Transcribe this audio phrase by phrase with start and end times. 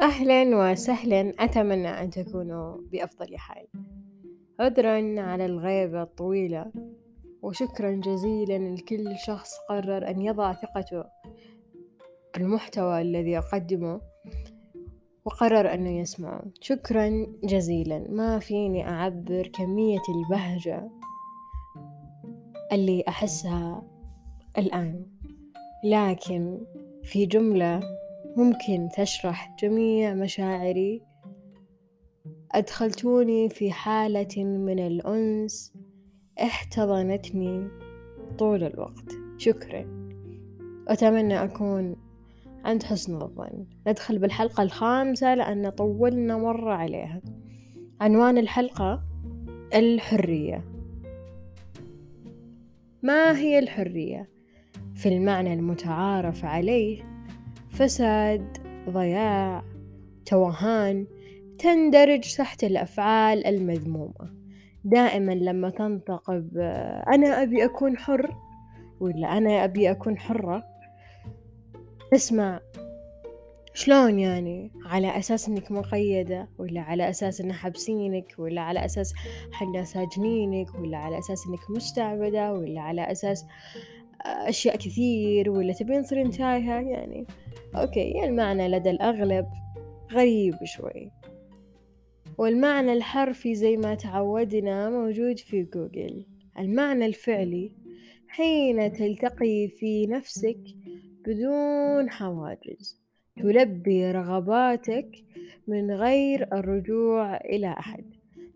[0.00, 3.66] أهلا وسهلا أتمنى أن تكونوا بأفضل حال.
[4.60, 6.72] عذرا على الغيبة الطويلة
[7.42, 11.04] وشكرا جزيلا لكل شخص قرر أن يضع ثقته
[12.34, 14.00] بالمحتوى الذي أقدمه
[15.24, 16.42] وقرر أنه يسمعه.
[16.60, 18.06] شكرا جزيلا.
[18.08, 20.90] ما فيني أعبر كمية البهجة
[22.72, 23.82] اللي أحسها
[24.58, 25.06] الآن.
[25.84, 26.60] لكن
[27.02, 27.99] في جملة
[28.36, 31.02] ممكن تشرح جميع مشاعري.
[32.52, 35.72] أدخلتوني في حالة من الأنس
[36.42, 37.68] احتضنتني
[38.38, 39.12] طول الوقت.
[39.38, 40.10] شكرا.
[40.88, 41.96] أتمنى أكون
[42.64, 43.66] عند حسن الظن.
[43.86, 47.20] ندخل بالحلقة الخامسة لأن طولنا مرة عليها.
[48.00, 49.02] عنوان الحلقة
[49.74, 50.64] الحرية.
[53.02, 54.30] ما هي الحرية؟
[54.94, 57.19] في المعنى المتعارف عليه
[57.80, 58.58] فساد
[58.90, 59.62] ضياع
[60.26, 61.06] توهان
[61.58, 64.34] تندرج تحت الأفعال المذمومة.
[64.84, 66.30] دائما لما تنطق
[67.14, 68.34] أنا أبي أكون حر
[69.00, 70.64] ولا أنا أبي أكون حرة؟
[72.12, 72.60] تسمع
[73.74, 79.14] شلون يعني؟ على أساس إنك مقيدة ولا على أساس إن حابسينك ولا على أساس
[79.52, 83.44] حنا ساجنينك ولا على أساس إنك مستعبدة ولا على أساس
[84.26, 87.26] أشياء كثير ولا تبين تصيرين تايهة يعني
[87.74, 89.46] okay المعنى لدى الأغلب
[90.12, 91.10] غريب شوي.
[92.38, 96.26] والمعنى الحرفي زي ما تعودنا موجود في جوجل.
[96.58, 97.72] المعنى الفعلي
[98.28, 100.60] حين تلتقي في نفسك
[101.26, 103.00] بدون حواجز
[103.36, 105.10] تلبي رغباتك
[105.68, 108.04] من غير الرجوع إلى أحد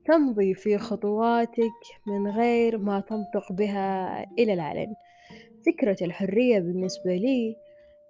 [0.07, 4.95] تمضي في خطواتك من غير ما تنطق بها إلى العلن
[5.67, 7.57] فكرة الحرية بالنسبة لي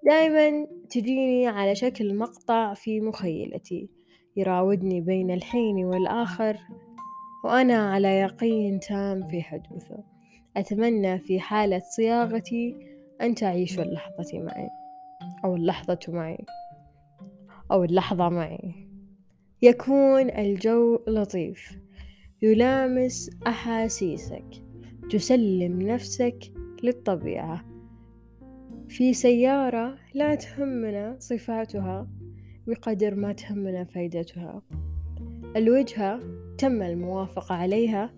[0.04, 3.88] دايما تجيني على شكل مقطع في مخيلتي
[4.36, 6.58] يراودني بين الحين والآخر
[7.44, 10.04] وأنا على يقين تام في حدوثه.
[10.56, 12.76] أتمنى في حالة صياغتي
[13.20, 14.68] أن تعيشوا اللحظة معي
[15.44, 16.44] أو اللحظة معي
[17.72, 18.88] أو اللحظة معي.
[19.62, 21.78] يكون الجو لطيف
[22.42, 24.64] يلامس أحاسيسك
[25.10, 26.38] تسلم نفسك
[26.82, 27.73] للطبيعة.
[28.94, 32.08] في سيارة لا تهمنا صفاتها
[32.66, 34.62] بقدر ما تهمنا فائدتها
[35.56, 36.20] الوجهة
[36.58, 38.14] تم الموافقة عليها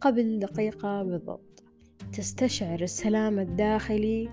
[0.00, 1.64] قبل دقيقة بالضبط.
[2.12, 4.28] تستشعر السلام الداخلي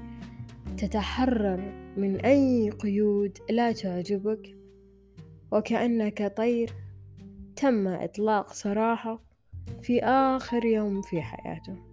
[0.78, 4.58] تتحرر من أي قيود لا تعجبك
[5.52, 6.72] وكأنك طير.
[7.56, 9.24] تم إطلاق سراحة
[9.82, 11.91] في آخر يوم في حياته.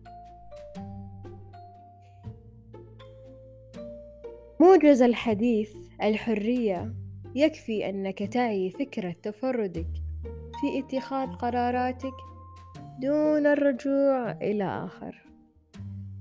[4.61, 6.95] موجز الحديث الحرية
[7.35, 9.87] يكفي أنك تعي فكرة تفردك
[10.61, 12.13] في اتخاذ قراراتك
[13.03, 15.25] دون الرجوع إلى آخر.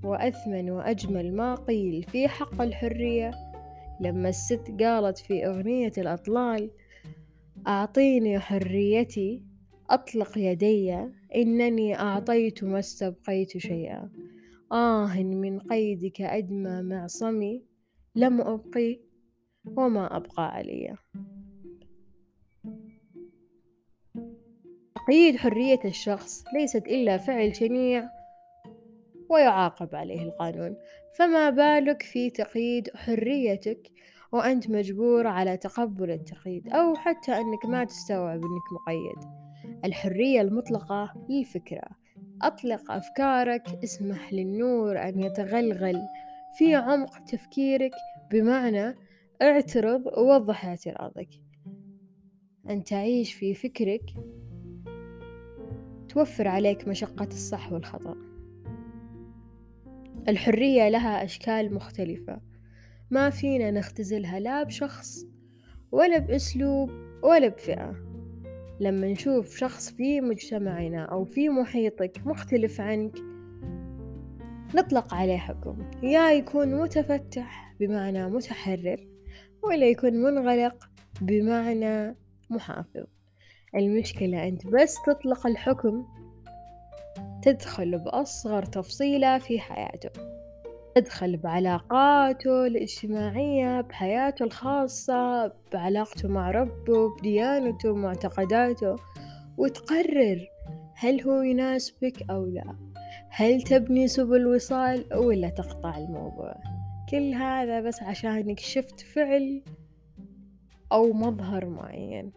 [0.04, 3.32] وأثمن وأجمل ما قيل في حق الحرية.
[4.02, 6.72] لما الست قالت في أغنية الأطلال
[7.68, 9.42] أعطيني حريتي
[9.90, 10.98] أطلق يدي
[11.36, 14.10] إنني أعطيت ما استبقيت شيئا.
[14.72, 17.67] آه من قيدك أدمى معصمي
[18.18, 19.00] لم أبقي
[19.78, 20.96] وما أبقى علي
[24.96, 28.10] تقييد حرية الشخص ليست إلا فعل شنيع
[29.30, 30.76] ويعاقب عليه القانون.
[31.18, 33.92] فما بالك في تقييد حريتك
[34.32, 39.32] وأنت مجبور على تقبل التقييد أو حتى أنك ما تستوعب أنك مقيد؟
[39.86, 41.90] الحرية المطلقة للفكرة.
[42.42, 46.02] أطلق أفكارك اسمح للنور أن يتغلغل
[46.58, 47.92] في عمق تفكيرك
[48.32, 48.96] بمعنى
[49.42, 51.30] اعترض ووضح اعتراضك.
[52.70, 54.04] أن تعيش في فكرك
[56.10, 58.16] توفر عليك مشقة الصح والخطأ.
[60.28, 62.42] الحرية لها أشكال مختلفة.
[63.12, 65.26] ما فينا نختزلها لا بشخص
[65.92, 66.92] ولا بأسلوب
[67.24, 67.96] ولا بفئة.
[68.80, 73.37] لما نشوف شخص في مجتمعنا أو في محيطك مختلف عنك
[74.76, 75.78] نطلق عليه حكم.
[76.04, 79.08] يا يكون متفتح بمعنى متحرر
[79.64, 80.90] ولا يكون منغلق
[81.22, 82.16] بمعنى
[82.50, 83.04] محافظ.
[83.76, 86.06] المشكلة أنت بس تطلق الحكم
[87.42, 90.10] تدخل بأصغر تفصيلة في حياته.
[90.96, 98.96] تدخل بعلاقاته الاجتماعية بحياته الخاصة بعلاقته مع ربه بديانته معتقداته
[99.58, 100.48] وتقرر
[100.96, 102.87] هل هو يناسبك أو لا.
[103.30, 106.56] هل تبني سبل وصال ولا تقطع الموضوع؟
[107.10, 109.62] كل هذا بس عشانك شفت فعل
[110.92, 112.32] أو مظهر معين.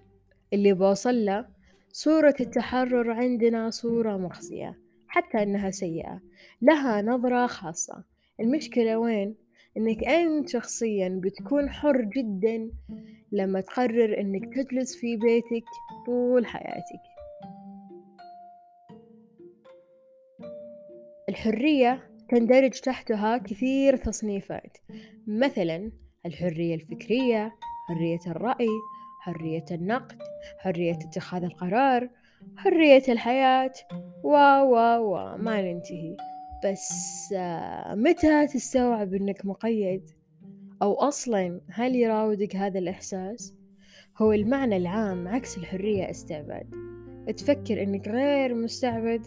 [0.53, 1.47] اللي بوصل له
[1.93, 4.79] صورة التحرر عندنا صورة مخزية
[5.09, 6.21] حتى أنها سيئة
[6.63, 8.05] لها نظرة خاصة.
[8.41, 9.35] المشكلة وين؟
[9.77, 12.71] إنك أنت شخصيا بتكون حر جدا
[13.33, 15.67] لما تقرر إنك تجلس في بيتك
[16.07, 17.10] طول حياتك.
[21.31, 24.79] الحرية تندرج تحتها كثير تصنيفات.
[25.27, 25.93] مثلا
[26.27, 27.55] الحرية الفكرية
[27.89, 28.69] حرية الرأي
[29.21, 30.23] حرية النقد
[30.59, 32.11] حرية اتخاذ القرار
[32.57, 33.73] حرية الحياة
[34.25, 36.17] و و و ما ننتهي.
[36.65, 36.89] بس
[37.37, 40.11] آه، متى تستوعب إنك مقيد؟
[40.83, 43.55] أو أصلا هل يراودك هذا الإحساس؟
[44.19, 46.71] هو المعنى العام عكس الحرية استعباد
[47.37, 49.27] تفكر إنك غير مستعبد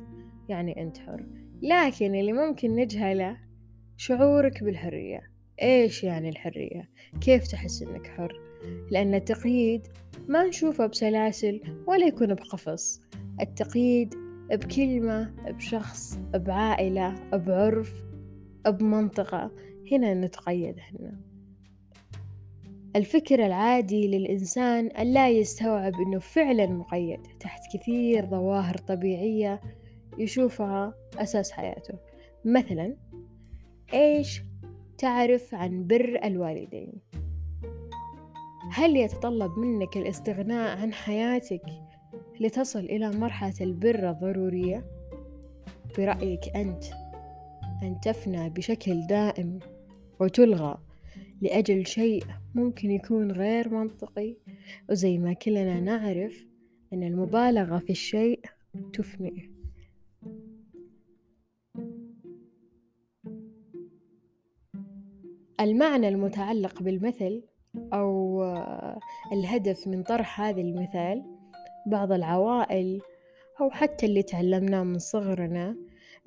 [0.50, 1.43] يعني أنت حر.
[1.64, 3.38] لكن اللي ممكن نجهله
[3.98, 5.22] شعورك بالحرية.
[5.62, 6.90] إيش يعني الحرية؟
[7.22, 8.42] كيف تحس إنك حر؟
[8.92, 9.88] لأن التقييد
[10.28, 13.02] ما نشوفه بسلاسل ولا يكون بقفص.
[13.42, 14.16] التقييد
[14.52, 18.04] بكلمة بشخص بعائلة بعرف
[18.68, 19.52] بمنطقة.
[19.92, 21.20] هنا نتقيد هنا
[22.96, 27.20] الفكر العادي للإنسان أن لا يستوعب أنه فعلا مقيد.
[27.40, 29.62] تحت كثير ظواهر طبيعية
[30.18, 31.94] يشوفها أساس حياته.
[32.46, 32.96] مثلا
[33.94, 34.44] إيش
[34.98, 36.94] تعرف عن بر الوالدين؟
[38.72, 41.66] هل يتطلب منك الاستغناء عن حياتك
[42.40, 44.86] لتصل إلى مرحلة البر الضرورية؟
[45.98, 46.84] برأيك أنت
[47.84, 49.60] أن تفنى بشكل دائم
[50.20, 50.78] وتلغى
[51.42, 52.24] لأجل شيء
[52.56, 54.36] ممكن يكون غير منطقي؟
[54.90, 56.46] وزي ما كلنا نعرف
[56.94, 58.40] أن المبالغة في الشيء
[58.94, 59.53] تفنيه
[65.64, 67.44] المعنى المتعلق بالمثل
[67.94, 68.44] أو
[69.32, 71.24] الهدف من طرح هذا المثال
[71.88, 73.02] بعض العوائل
[73.62, 75.78] أو حتى اللي تعلمناه من صغرنا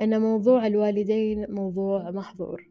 [0.00, 2.68] أن موضوع الوالدين موضوع محظور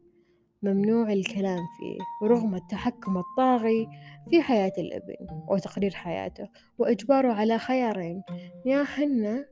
[0.62, 3.86] ممنوع الكلام فيه رغم التحكم الطاغي
[4.30, 5.14] في حياة الابن
[5.48, 6.48] وتقرير حياته
[6.78, 8.22] وإجباره على خيارين
[8.66, 9.44] يا حنا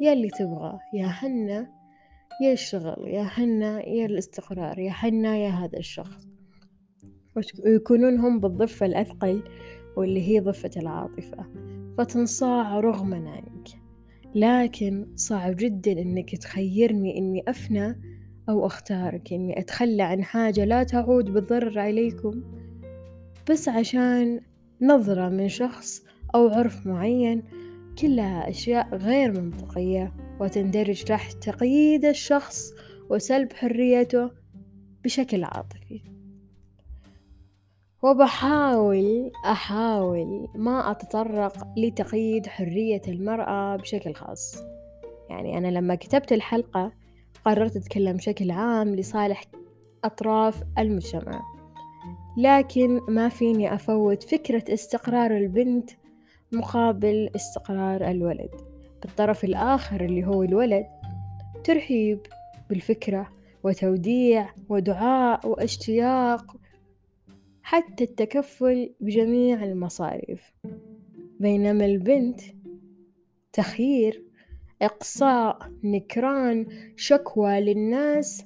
[0.00, 1.81] يا اللي تبغاه يا حنا
[2.40, 6.28] يا الشغل يا حنا يا الاستقرار يا حنا يا هذا الشخص.
[7.64, 9.42] ويكونون هم بالضفة الأثقل
[9.96, 11.46] واللي هي ضفة العاطفة.
[11.98, 13.68] فتنصاع رغما عنك
[14.34, 18.00] لكن صعب جدا إنك تخيرني إني أفنى
[18.48, 22.42] أو أختارك إني أتخلى عن حاجة لا تعود بالضرر عليكم.
[23.50, 24.40] بس عشان
[24.80, 26.04] نظرة من شخص
[26.34, 27.42] أو عرف معين
[27.98, 30.21] كلها أشياء غير منطقية.
[30.42, 32.72] وتندرج تحت تقييد الشخص
[33.10, 34.30] وسلب حريته
[35.04, 36.00] بشكل عاطفي.
[38.02, 44.56] وبحاول أحاول ما أتطرق لتقييد حرية المرأة بشكل خاص.
[45.30, 46.92] يعني أنا لما كتبت الحلقة
[47.44, 49.44] قررت أتكلم بشكل عام لصالح
[50.04, 51.42] أطراف المجتمع.
[52.38, 55.90] لكن ما فيني أفوت فكرة استقرار البنت
[56.52, 58.71] مقابل استقرار الولد.
[59.02, 60.86] بالطرف الآخر اللي هو الولد
[61.64, 62.18] ترحيب
[62.70, 63.28] بالفكرة
[63.64, 66.56] وتوديع ودعاء واشتياق
[67.62, 70.52] حتى التكفل بجميع المصاريف.
[71.40, 72.40] بينما البنت
[73.52, 74.24] تخيير
[74.82, 76.66] إقصاء نكران
[76.96, 78.44] شكوى للناس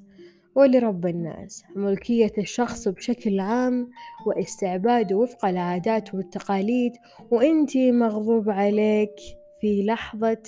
[0.55, 1.65] ولرب الناس.
[1.77, 3.91] ملكية الشخص بشكل عام
[4.27, 6.93] واستعباده وفق العادات والتقاليد
[7.31, 9.17] وإنتي مغضوب عليك.
[9.61, 10.43] في لحظة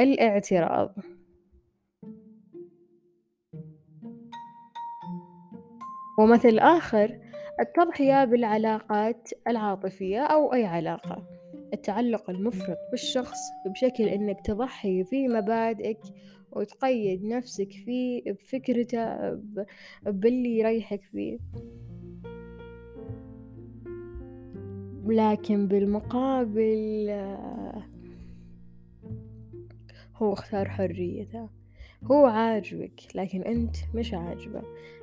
[0.00, 0.94] الاعتراض.
[6.18, 7.18] ومثل آخر
[7.60, 11.26] التضحية بالعلاقات العاطفية أو أي علاقة.
[11.74, 16.00] التعلق المفرط بالشخص بشكل إنك تضحي في مبادئك
[16.52, 19.34] وتقيد نفسك فيه بفكرته
[20.06, 21.38] باللي يريحك فيه.
[25.06, 27.06] لكن بالمقابل
[30.22, 31.48] هو اختار حريته.
[32.04, 34.62] هو عاجبك لكن أنت مش عاجبة.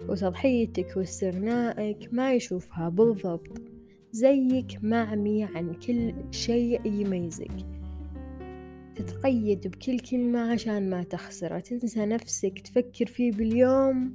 [0.09, 3.61] وتضحيتك واستغنائك ما يشوفها بالضبط
[4.11, 7.51] زيك معمي عن كل شيء يميزك.
[8.95, 14.13] تتقيد بكل كلمة عشان ما تخسره تنسى نفسك تفكر فيه باليوم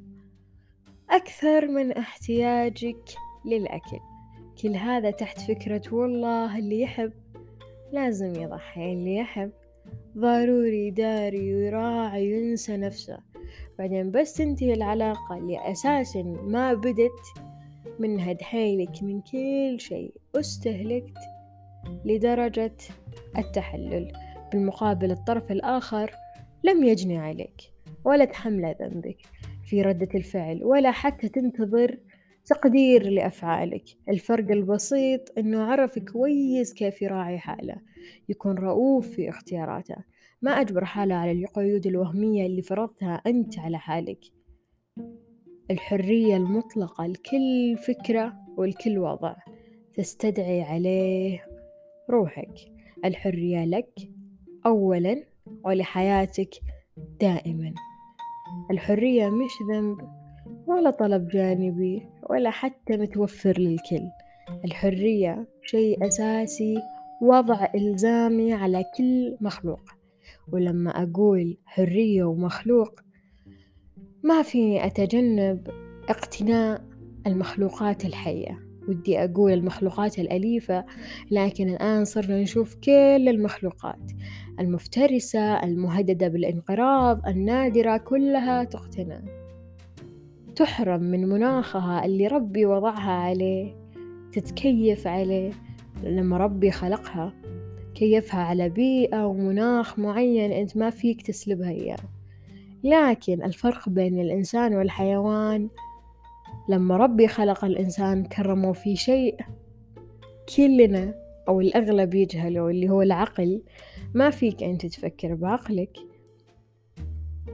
[1.10, 3.98] أكثر من احتياجك للأكل.
[4.62, 7.12] كل هذا تحت فكرة والله اللي يحب.
[7.92, 9.50] لازم يضحي اللي يحب.
[10.18, 13.18] ضروري يداري ويراعي وينسى نفسه.
[13.78, 17.22] بعدين بس تنتهي العلاقة اللي أساسا ما بدت
[17.98, 20.14] منها دحيلك من كل شيء.
[20.36, 21.18] استهلكت
[22.04, 22.76] لدرجة
[23.38, 24.12] التحلل.
[24.52, 26.10] بالمقابل الطرف الآخر
[26.64, 27.72] لم يجني عليك
[28.04, 29.18] ولا تحمل ذنبك
[29.64, 31.98] في ردة الفعل ولا حتى تنتظر
[32.46, 33.84] تقدير لأفعالك.
[34.08, 37.76] الفرق البسيط أنه عرف كويس كيف يراعي حاله
[38.28, 39.96] يكون رؤوف في اختياراته.
[40.42, 44.24] ما أجبر حاله على القيود الوهمية اللي فرضتها أنت على حالك.
[45.70, 49.34] الحرية المطلقة لكل فكرة ولكل وضع
[49.94, 51.46] تستدعي عليه
[52.10, 52.54] روحك.
[53.04, 54.10] الحرية لك
[54.66, 55.24] أولا
[55.64, 56.54] ولحياتك
[57.20, 57.74] دائما.
[58.70, 60.21] الحرية مش ذنب
[60.72, 64.02] ولا طلب جانبي ولا حتى متوفر للكل.
[64.64, 66.74] الحرية شيء أساسي
[67.22, 69.80] وضع إلزامي على كل مخلوق.
[70.52, 73.00] ولما أقول حرية ومخلوق
[74.22, 75.68] ما في أتجنب
[76.08, 76.84] اقتناء
[77.26, 78.58] المخلوقات الحية.
[78.88, 80.84] ودي أقول المخلوقات الأليفة
[81.30, 84.12] لكن الآن صرنا نشوف كل المخلوقات.
[84.60, 89.41] المفترسة المهددة بالانقراض النادرة كلها تقتنى
[90.54, 93.74] تحرم من مناخها اللي ربي وضعها عليه
[94.32, 95.50] تتكيف عليه.
[96.02, 97.32] لما ربي خلقها
[97.94, 101.96] كيفها على بيئة ومناخ معين أنت ما فيك تسلبها إياه.
[102.84, 105.68] لكن الفرق بين الإنسان والحيوان
[106.68, 109.36] لما ربي خلق الإنسان كرمه في شيء
[110.56, 111.14] كلنا
[111.48, 113.62] أو الأغلب يجهله اللي هو العقل.
[114.14, 116.11] ما فيك أنت تفكر بعقلك.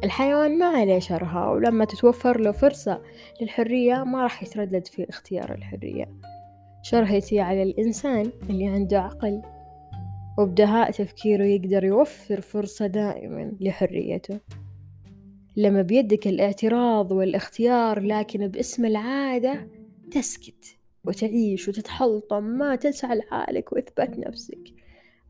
[0.05, 3.03] الحيوان ما عليه شرها ولما تتوفر له فرصة
[3.41, 6.09] للحرية ما راح يتردد في اختيار الحرية.
[6.83, 9.43] شرهتي على الإنسان اللي عنده عقل
[10.39, 14.41] وبدهاء تفكيره يقدر يوفر فرصة دائما لحريته.
[15.57, 19.69] لما بيدك الاعتراض والاختيار لكن باسم العادة
[20.11, 24.75] تسكت وتعيش وتتحلطم ما تسعى لحالك وإثبات نفسك.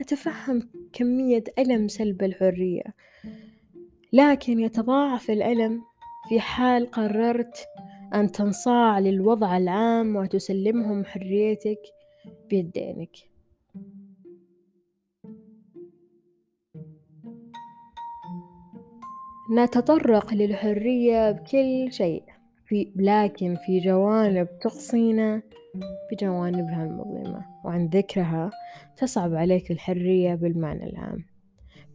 [0.01, 2.85] أتفهم كمية ألم سلب الحرية.
[4.13, 5.83] لكن يتضاعف الألم.
[6.29, 7.69] في حال قررت
[8.15, 11.81] أن تنصاع للوضع العام وتسلمهم حريتك
[12.51, 13.17] بيدينك.
[19.53, 22.23] نتطرق للحرية بكل شيء.
[22.67, 25.43] في لكن في جوانب تقصينا
[26.13, 28.51] بجوانبها المظلمة وعن ذكرها
[28.97, 31.38] تصعب عليك الحرية بالمعنى العام.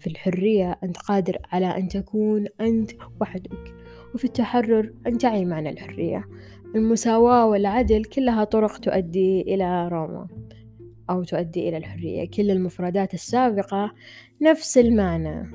[0.04, 2.92] في الحرية أنت قادر على أن تكون أنت
[3.22, 3.76] وحدك
[4.16, 6.28] وفي التحرر أن تعي معنى الحرية.
[6.76, 10.28] المساواة والعدل كلها طرق تؤدي إلى روما
[11.10, 12.30] أو تؤدي إلى الحرية.
[12.30, 13.92] كل المفردات السابقة
[14.42, 15.52] نفس المعنى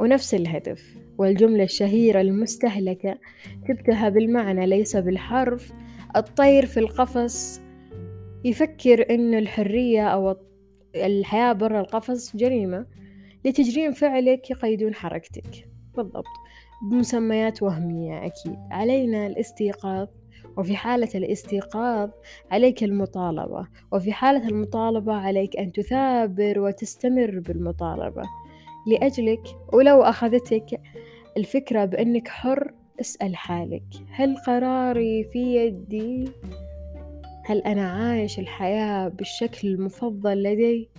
[0.00, 3.18] ونفس الهدف والجملة الشهيرة المستهلكة
[3.68, 5.72] جبتها بالمعنى ليس بالحرف.
[6.16, 7.60] الطير في القفص
[8.44, 10.36] يفكر إن الحرية أو
[11.06, 12.86] الحياة برا القفص جريمة
[13.44, 15.68] لتجريم فعلك يقيدون حركتك.
[15.96, 16.24] بالضبط.
[16.90, 18.56] بمسميات وهمية أكيد.
[18.70, 20.08] علينا الاستيقاظ
[20.56, 22.10] وفي حالة الاستيقاظ
[22.50, 28.22] عليك المطالبة وفي حالة المطالبة عليك أن تثابر وتستمر بالمطالبة.
[28.86, 30.80] لأجلك ولو أخذتك
[31.36, 33.84] الفكرة بأنك حر اسأل حالك.
[34.10, 36.28] هل قراري في يدي؟
[37.48, 40.90] هل أنا عايش الحياة بالشكل المفضل لدي؟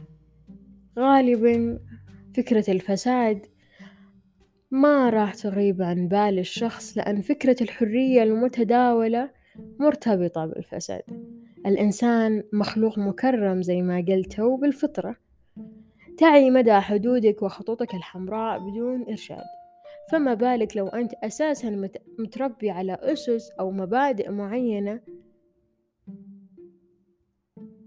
[0.99, 1.79] غالبا
[2.37, 3.45] فكرة الفساد
[4.71, 9.29] ما راح تغيب عن بال الشخص لأن فكرة الحرية المتداولة
[9.79, 11.01] مرتبطة بالفساد.
[11.65, 15.15] الإنسان مخلوق مكرم زي ما قلت بالفطرة
[16.17, 19.45] تعي مدى حدودك وخطوطك الحمراء بدون إرشاد.
[20.11, 21.89] فما بالك لو أنت أساسا
[22.19, 24.99] متربي على أسس أو مبادئ معينة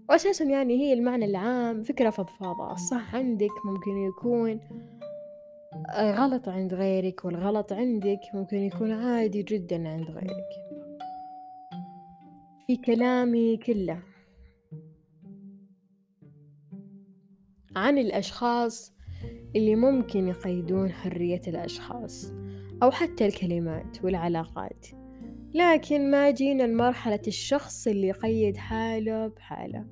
[0.09, 4.59] وأساسا يعني هي المعنى العام فكرة فضفاضة الصح عندك؟ ممكن يكون
[5.97, 10.49] غلط عند غيرك والغلط عندك ممكن يكون عادي جدا عند غيرك.
[12.67, 13.99] في كلامي كله
[17.75, 18.93] عن الأشخاص
[19.55, 22.33] اللي ممكن يقيدون حرية الأشخاص
[22.83, 24.87] أو حتى الكلمات والعلاقات.
[25.53, 29.85] لكن ما جينا لمرحلة الشخص اللي يقيد حاله بحاله.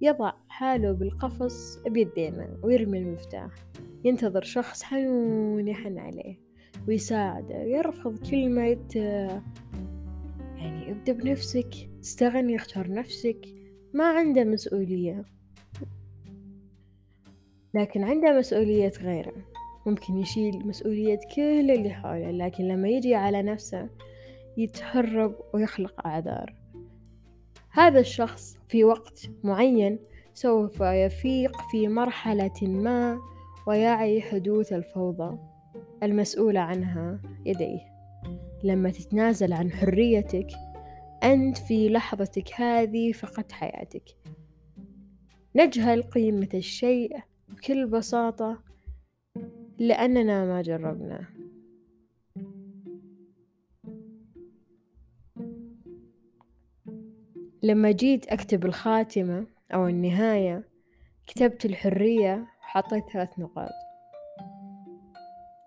[0.00, 3.50] يضع حاله بالقفص بيدينا ويرمي المفتاح.
[4.04, 6.40] ينتظر شخص حنون يحن عليه
[6.88, 8.86] ويساعده يرفض كلمة
[10.56, 11.70] يعني ابدأ بنفسك
[12.00, 13.46] استغني اختار نفسك.
[13.94, 15.24] ما عنده مسؤولية.
[17.74, 19.34] لكن عنده مسؤولية غيره.
[19.86, 23.88] ممكن يشيل مسؤولية كل اللي حوله لكن لما يجي على نفسه
[24.56, 26.54] يتهرب ويخلق أعذار
[27.70, 29.98] هذا الشخص في وقت معين
[30.34, 33.20] سوف يفيق في مرحلة ما
[33.66, 35.38] ويعي حدوث الفوضى
[36.02, 37.80] المسؤولة عنها يديه.
[38.64, 40.46] لما تتنازل عن حريتك
[41.22, 44.16] أنت في لحظتك هذه فقدت حياتك.
[45.56, 47.16] نجهل قيمة الشيء
[47.48, 48.62] بكل بساطة
[49.78, 51.35] لأننا ما جربناه.
[57.62, 60.68] لما جيت أكتب الخاتمة أو النهاية
[61.26, 63.72] كتبت الحرية وحطيت ثلاث نقاط.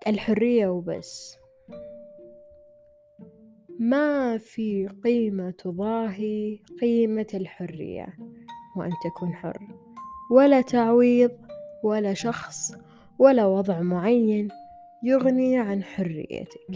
[0.08, 1.38] الحرية وبس.
[3.80, 8.08] ما في قيمة تضاهي قيمة الحرية
[8.78, 9.68] وأن تكون حر.
[10.32, 11.32] ولا تعويض
[11.84, 12.72] ولا شخص
[13.20, 14.48] ولا وضع معين
[15.04, 16.68] يغني عن حريتك.